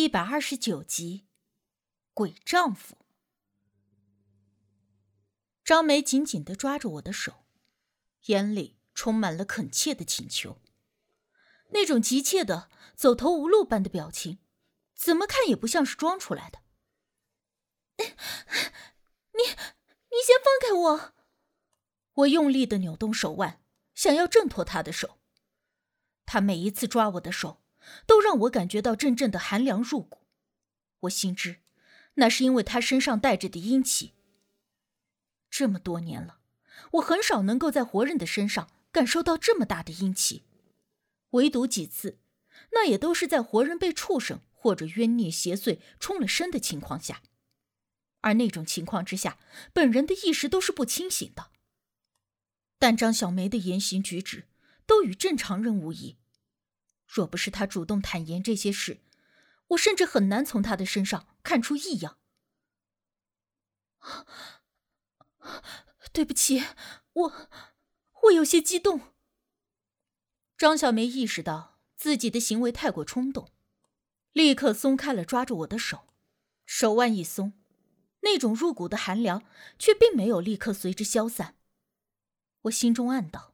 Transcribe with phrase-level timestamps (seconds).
[0.00, 1.26] 一百二十九集，
[2.14, 2.96] 鬼丈夫。
[5.62, 7.44] 张梅紧紧的抓着我的手，
[8.24, 10.62] 眼里充满了恳切的请求，
[11.72, 14.38] 那种急切的走投无路般的表情，
[14.94, 16.60] 怎么看也不像是装出来的。
[17.98, 21.12] 你，你先放开我！
[22.14, 23.62] 我用力的扭动手腕，
[23.94, 25.18] 想要挣脱他的手。
[26.24, 27.59] 他每一次抓我的手。
[28.06, 30.18] 都让我感觉到阵阵的寒凉入骨，
[31.00, 31.60] 我心知，
[32.14, 34.12] 那是因为他身上带着的阴气。
[35.50, 36.40] 这么多年了，
[36.92, 40.44] 我很少能够在活人的身上感受到这么大的阴气，
[41.30, 42.18] 唯独几次，
[42.72, 47.22] 那也都是在活人被畜生或者冤孽邪祟冲了身的情况下，
[48.20, 49.38] 而那种情况之下，
[49.72, 51.50] 本人的意识都是不清醒的。
[52.78, 54.46] 但张小梅的言行举止
[54.86, 56.16] 都与正常人无异。
[57.12, 59.00] 若不是他主动坦言这些事，
[59.68, 62.18] 我甚至很难从他的身上看出异样。
[66.12, 66.64] 对不起，
[67.12, 67.48] 我
[68.22, 69.00] 我有些激动。
[70.56, 73.50] 张小梅意识到自己的行为太过冲动，
[74.32, 76.14] 立刻松开了抓住我的手，
[76.64, 77.54] 手腕一松，
[78.20, 79.44] 那种入骨的寒凉
[79.80, 81.56] 却并没有立刻随之消散。
[82.62, 83.49] 我心中暗道。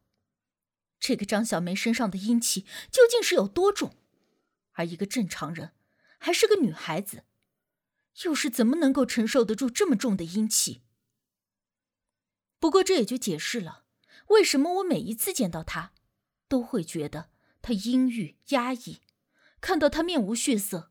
[1.06, 3.94] 这个张小梅身上的阴气究竟是有多重？
[4.72, 5.72] 而一个正常人，
[6.18, 7.22] 还是个女孩子，
[8.24, 10.82] 又是怎么能够承受得住这么重的阴气？
[12.58, 13.84] 不过这也就解释了
[14.30, 15.92] 为什么我每一次见到她，
[16.48, 17.30] 都会觉得
[17.62, 19.00] 她阴郁压抑，
[19.60, 20.90] 看到她面无血色，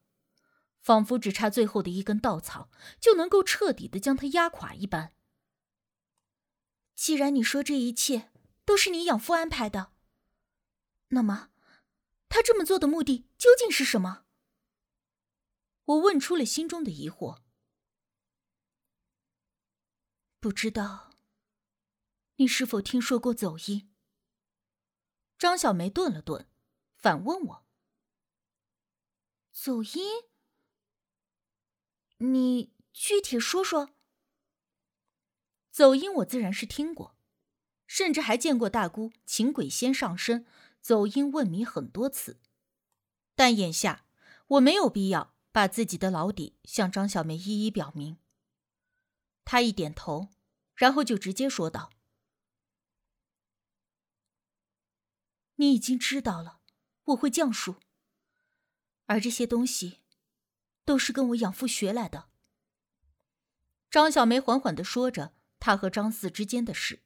[0.80, 2.70] 仿佛只差最后的一根稻草
[3.02, 5.12] 就能够彻底的将她压垮一般。
[6.96, 8.32] 既然你说这一切
[8.64, 9.95] 都是你养父安排的。
[11.16, 11.50] 那么，
[12.28, 14.26] 他这么做的目的究竟是什么？
[15.86, 17.42] 我问出了心中的疑惑。
[20.42, 21.14] 不知道，
[22.36, 23.94] 你是否听说过走音？
[25.38, 26.50] 张小梅顿了顿，
[26.98, 27.66] 反问我
[29.54, 30.26] ：“走音？
[32.18, 33.96] 你具体说说。”
[35.72, 37.16] 走音，我自然是听过，
[37.88, 40.46] 甚至还见过大姑请鬼仙上身。
[40.86, 42.40] 走音问谜很多次，
[43.34, 44.06] 但眼下
[44.50, 48.20] 我没有必要把自己的老底向张小梅一一表明。
[49.44, 50.30] 她一点头，
[50.76, 51.90] 然后就直接说道
[55.58, 56.60] ：“你已经知道了，
[57.06, 57.78] 我会降术，
[59.08, 60.02] 而这些东西
[60.84, 62.30] 都是跟我养父学来的。”
[63.90, 67.02] 张小梅缓缓的说着她和张四之间的事。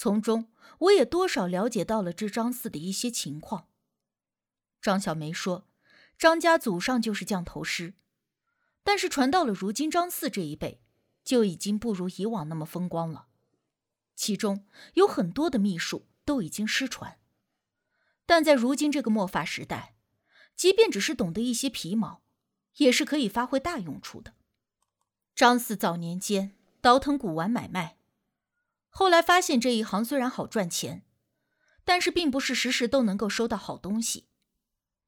[0.00, 3.68] 从中，我也多少了解到了这张四的一些情况。
[4.80, 5.68] 张小梅说，
[6.16, 7.92] 张家祖上就是降头师，
[8.82, 10.80] 但是传到了如今张四这一辈，
[11.22, 13.26] 就已经不如以往那么风光了。
[14.16, 17.18] 其中有很多的秘术都已经失传，
[18.24, 19.96] 但在如今这个末法时代，
[20.56, 22.22] 即便只是懂得一些皮毛，
[22.78, 24.32] 也是可以发挥大用处的。
[25.34, 27.98] 张四早年间倒腾古玩买卖。
[28.90, 31.06] 后来发现这一行虽然好赚钱，
[31.84, 34.28] 但是并不是时时都能够收到好东西。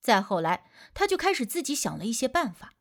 [0.01, 2.75] 再后来，他就开始自己想了一些办法，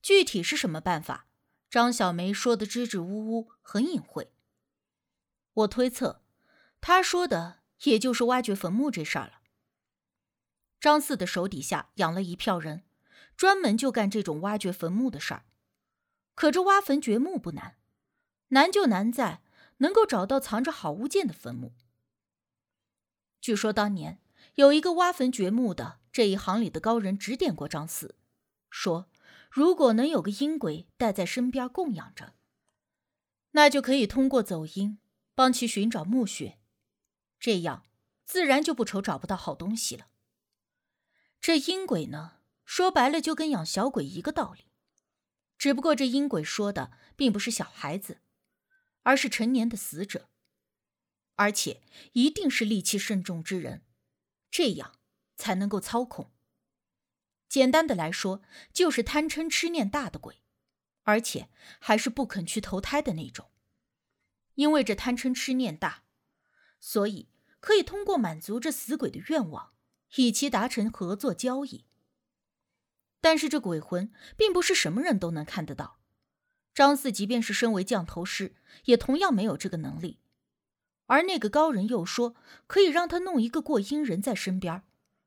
[0.00, 1.26] 具体是什么办法，
[1.68, 4.32] 张小梅说的支支吾吾，很隐晦。
[5.52, 6.22] 我推测，
[6.80, 9.42] 他说的也就是挖掘坟墓这事儿了。
[10.80, 12.84] 张四的手底下养了一票人，
[13.36, 15.44] 专门就干这种挖掘坟墓的事儿。
[16.34, 17.76] 可这挖坟掘墓不难，
[18.48, 19.41] 难就难在。
[19.82, 21.74] 能够找到藏着好物件的坟墓。
[23.40, 24.22] 据说当年
[24.54, 28.14] 有一个挖坟掘墓的这一行里的高人指点过张四，
[28.70, 29.10] 说
[29.50, 32.34] 如果能有个阴鬼带在身边供养着，
[33.50, 34.98] 那就可以通过走阴
[35.34, 36.58] 帮其寻找墓穴，
[37.40, 37.84] 这样
[38.24, 40.06] 自然就不愁找不到好东西了。
[41.40, 44.66] 这阴鬼呢，说白了就跟养小鬼一个道理，
[45.58, 48.21] 只不过这阴鬼说的并不是小孩子。
[49.02, 50.28] 而是成年的死者，
[51.34, 51.82] 而且
[52.12, 53.82] 一定是戾气甚重之人，
[54.50, 54.98] 这样
[55.36, 56.30] 才能够操控。
[57.48, 60.42] 简单的来说，就是贪嗔痴念大的鬼，
[61.02, 63.50] 而且还是不肯去投胎的那种。
[64.54, 66.04] 因为这贪嗔痴念大，
[66.80, 67.28] 所以
[67.60, 69.74] 可以通过满足这死鬼的愿望，
[70.16, 71.86] 以其达成合作交易。
[73.20, 76.01] 但是这鬼魂并不是什么人都能看得到。
[76.74, 78.54] 张四即便是身为降头师，
[78.84, 80.18] 也同样没有这个能力。
[81.06, 82.34] 而那个高人又说，
[82.66, 84.82] 可以让他弄一个过阴人在身边，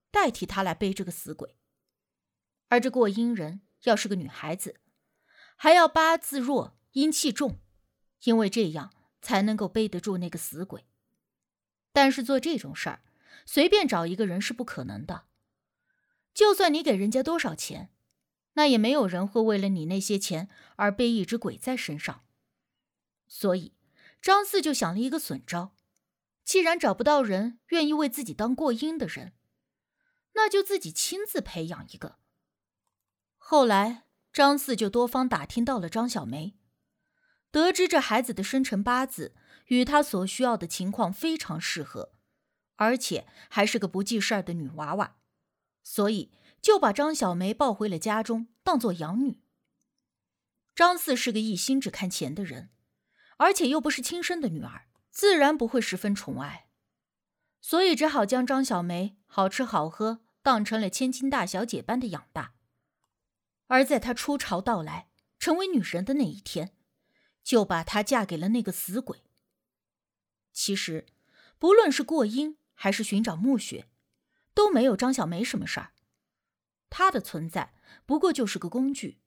[0.10, 1.56] 代替他来背这个死鬼。
[2.70, 4.80] 而这过阴人要是个女孩子，
[5.56, 7.60] 还要八字弱、阴气重，
[8.24, 10.86] 因为这样才能够背得住那个死鬼。
[11.94, 13.04] 但是做这种事儿，
[13.46, 15.26] 随便找一个人是不可能的。
[16.34, 17.92] 就算你给人家多少钱，
[18.56, 22.26] 那也没有人会为了你那些钱而背一只鬼在身上。
[23.28, 23.74] 所以，
[24.22, 25.76] 张四就想了一个损招：
[26.44, 29.34] 既然找不到人愿意为自己当过阴的人，
[30.34, 32.18] 那就自己亲自培养一个。
[33.38, 36.58] 后来，张四就多方打听到了张小梅，
[37.52, 39.36] 得知这孩子的生辰八字
[39.68, 42.14] 与他所需要的情况非常适合，
[42.76, 45.18] 而且还是个不记事儿的女娃娃。
[45.84, 46.32] 所以
[46.66, 49.40] 就把张小梅抱回了家中，当做养女。
[50.74, 52.72] 张四是个一心只看钱的人，
[53.38, 56.68] 而且又不是亲生的女儿，自然不会十分宠爱，
[57.62, 62.56] 所以只好将张小梅好吃好喝当成了千金大小姐般的养大。
[63.68, 66.76] 而在她出朝到来，成为女人的那一天，
[67.44, 69.22] 就把她嫁给了那个死鬼。
[70.52, 71.06] 其实，
[71.60, 73.88] 不论是过阴还是寻找墓穴。
[74.56, 75.92] 都没有张小梅什么事儿，
[76.98, 77.74] 她的存在
[78.06, 79.20] 不过就是个工具，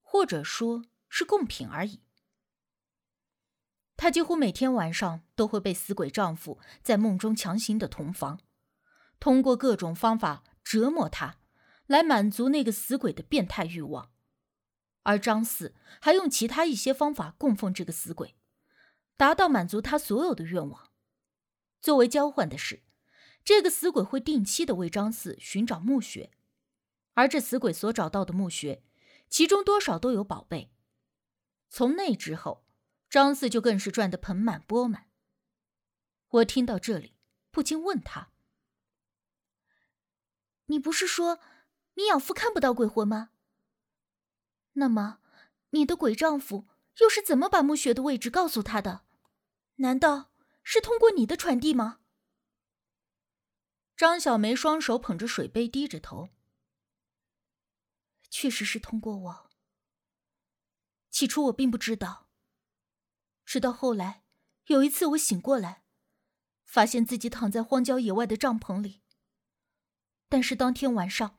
[0.00, 2.04] 或者说是贡品而已。
[3.96, 8.38] 她几乎每天晚上都会被死鬼丈夫在梦中强行的同房，
[9.18, 11.38] 通过各种方法折磨她，
[11.88, 14.12] 来满足那个死鬼的变态欲望。
[15.02, 18.36] 而张四还用其他一些方法供奉这个死鬼，
[19.16, 20.92] 达到满足他所有的愿望。
[21.80, 22.84] 作为交换的是。
[23.44, 26.32] 这个死鬼会定期的为张四寻找墓穴，
[27.16, 28.82] 而这死鬼所找到的墓穴，
[29.28, 30.70] 其中多少都有宝贝。
[31.70, 32.66] 从那之后，
[33.08, 35.08] 张四就更是赚得盆满钵满。
[36.28, 37.14] 我听到这里，
[37.50, 38.32] 不禁问他
[40.66, 41.40] ：“你不是说
[41.94, 43.30] 你养父看不到鬼魂吗？
[44.74, 45.20] 那么，
[45.70, 49.06] 你的鬼丈夫又是怎么把墓穴的位置告诉他的？
[49.76, 52.00] 难道是通过你的传递吗？”
[53.96, 56.28] 张小梅双手捧着水杯，低着头。
[58.38, 59.50] 确实是通过我。
[61.08, 62.28] 起初我并不知道，
[63.46, 64.24] 直到后来
[64.66, 65.84] 有一次我醒过来，
[66.62, 69.00] 发现自己躺在荒郊野外的帐篷里。
[70.28, 71.38] 但是当天晚上，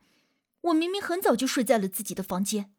[0.62, 2.74] 我明明很早就睡在了自己的房间。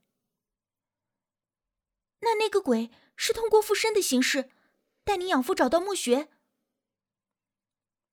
[2.19, 4.51] 那那个鬼是通过附身的形式，
[5.05, 6.29] 带你养父找到墓穴。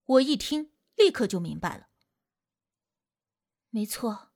[0.05, 0.70] 我一听。
[0.94, 1.88] 立刻就明白了。
[3.69, 4.31] 没错，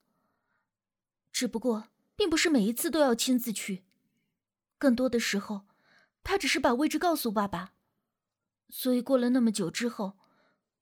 [1.41, 3.83] 只不过并不是每一次都要亲自去，
[4.77, 5.67] 更多的时候，
[6.23, 7.73] 他只是把位置告诉爸爸。
[8.69, 10.19] 所以过了那么久之后，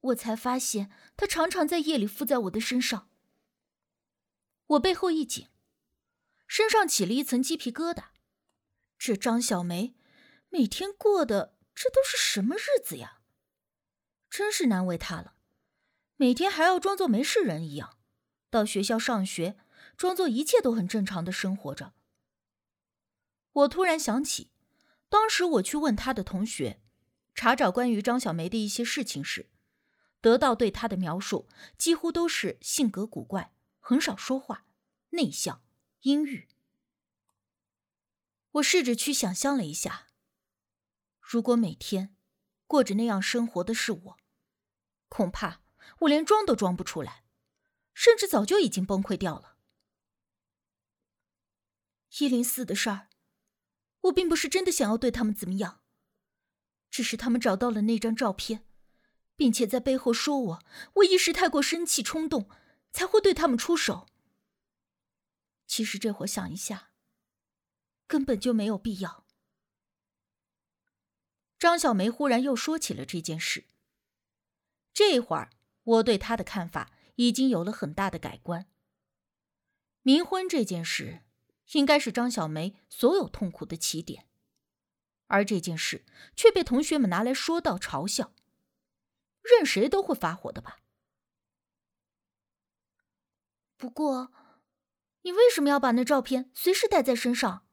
[0.01, 3.09] 我才发现他常常在夜里附在我的身上。
[4.67, 5.47] 我背后一紧，
[6.49, 8.07] 身上起了一层鸡皮疙瘩。
[8.99, 9.95] 这张小梅
[10.49, 13.21] 每天过的这都是什么日子呀？
[14.29, 15.35] 真是难为她了。
[16.17, 17.97] 每天还要装作没事人一样，
[18.51, 19.57] 到学校上学，
[19.99, 21.93] 装作一切都很正常的生活着。
[23.53, 24.53] 我突然想起，
[25.09, 26.81] 当时我去问他的同学，
[27.35, 29.51] 查找关于张小梅的一些事情时，
[30.21, 34.67] 得到对她的描述几乎都是性格古怪，很少说话，
[35.11, 35.63] 内向，
[36.03, 36.47] 阴郁。
[38.53, 40.07] 我试着去想象了一下，
[41.21, 42.15] 如果每天
[42.69, 44.17] 过着那样生活的是我，
[45.09, 45.61] 恐怕。
[46.01, 47.25] 我连装都装不出来，
[47.95, 49.57] 甚至早就已经崩溃掉了。
[52.19, 53.09] 一零四的事儿，
[54.03, 55.83] 我并不是真的想要对他们怎么样，
[56.91, 58.65] 只是他们找到了那张照片，
[59.37, 62.49] 并且在背后说我，我一时太过生气冲动，
[62.91, 64.09] 才会对他们出手。
[65.67, 66.91] 其实这会想一下，
[68.07, 69.27] 根本就没有必要。
[71.59, 73.67] 张小梅忽然又说起了这件事，
[74.93, 75.51] 这会儿。
[75.89, 78.67] 我对他的看法已经有了很大的改观。
[80.03, 81.23] 冥婚这件事，
[81.73, 84.27] 应该是张小梅所有痛苦的起点，
[85.27, 88.33] 而这件事却被同学们拿来说道嘲笑，
[89.43, 90.81] 任谁都会发火的吧？
[93.77, 94.33] 不过，
[95.23, 97.67] 你为什么要把那照片随时带在身上？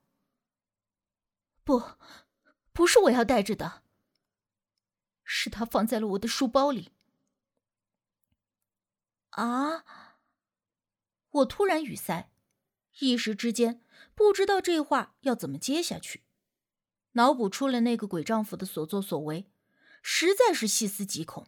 [1.63, 1.97] 不，
[2.73, 3.83] 不是我要带着的，
[5.23, 6.91] 是他放在了我的书包里。
[9.31, 9.83] 啊！
[11.31, 12.31] 我突然语塞，
[12.99, 13.81] 一时之间
[14.13, 16.23] 不知道这话要怎么接下去，
[17.13, 19.45] 脑补出了那个鬼丈夫的所作所为，
[20.01, 21.47] 实在是细思极恐。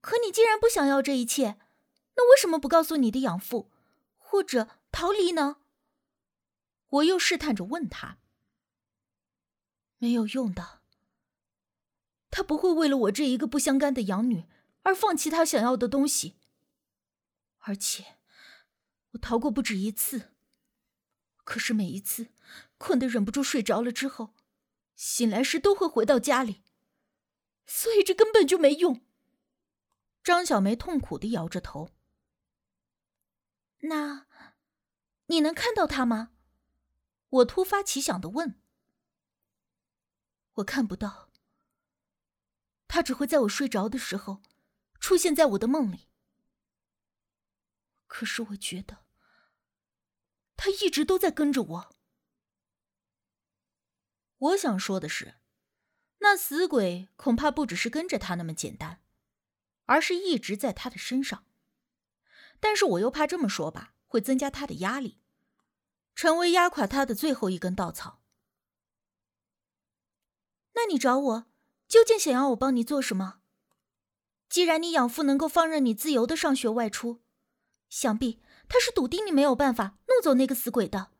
[0.00, 1.58] 可你既然不想要这一切，
[2.16, 3.70] 那为什么不告诉你的养父，
[4.16, 5.56] 或者逃离呢？
[6.88, 8.18] 我又试探着问他。
[9.98, 10.82] 没有用的。
[12.30, 14.44] 他不会为了我这一个不相干的养女
[14.82, 16.36] 而放弃他想要的东西。
[17.60, 18.17] 而且，
[19.18, 20.32] 逃过不止一次。
[21.44, 22.28] 可是每一次
[22.76, 24.34] 困得忍不住睡着了之后，
[24.94, 26.62] 醒来时都会回到家里，
[27.66, 29.04] 所以这根本就没用。
[30.22, 31.90] 张小梅痛苦的摇着头。
[33.82, 34.26] 那，
[35.26, 36.32] 你能看到他吗？
[37.30, 38.60] 我突发奇想的问。
[40.54, 41.30] 我看不到。
[42.88, 44.42] 他只会在我睡着的时候，
[44.98, 46.08] 出现在我的梦里。
[48.06, 49.04] 可是我觉得，
[50.58, 51.96] 他一直都在跟着我。
[54.38, 55.36] 我想说的是，
[56.18, 59.00] 那死鬼恐怕不只是跟着他那么简单，
[59.84, 61.46] 而是一直在他的身上。
[62.58, 65.20] 但是我又怕这么说吧，会增加他的压力，
[66.16, 68.20] 成为压垮他的最后一根稻草。
[70.74, 71.46] 那你找我，
[71.86, 73.42] 究竟想要我帮你做什么？
[74.48, 77.22] 既然你养父能够放任你自由的上学外出，
[77.88, 81.10] 想必他是笃定你没有办法弄走那个死鬼的。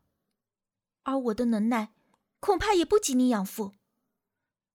[1.04, 1.92] 而我的能耐，
[2.40, 3.74] 恐怕也不及你养父。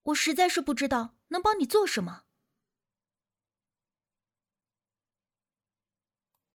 [0.03, 2.23] 我实在是不知道能帮你做什么。